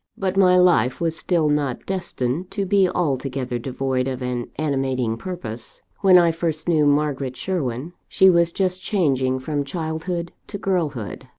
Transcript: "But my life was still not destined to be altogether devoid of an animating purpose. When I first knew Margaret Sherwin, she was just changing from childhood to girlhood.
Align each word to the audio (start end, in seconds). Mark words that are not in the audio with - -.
"But 0.17 0.35
my 0.35 0.57
life 0.57 0.99
was 0.99 1.15
still 1.15 1.47
not 1.47 1.85
destined 1.85 2.49
to 2.49 2.65
be 2.65 2.89
altogether 2.89 3.59
devoid 3.59 4.07
of 4.07 4.23
an 4.23 4.49
animating 4.55 5.15
purpose. 5.15 5.83
When 5.99 6.17
I 6.17 6.31
first 6.31 6.67
knew 6.67 6.87
Margaret 6.87 7.37
Sherwin, 7.37 7.93
she 8.07 8.27
was 8.27 8.51
just 8.51 8.81
changing 8.81 9.37
from 9.41 9.63
childhood 9.63 10.31
to 10.47 10.57
girlhood. 10.57 11.27